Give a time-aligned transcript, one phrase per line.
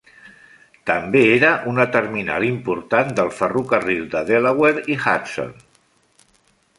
[0.89, 5.55] També era una terminal important del ferrocarril de Delaware i Hudson.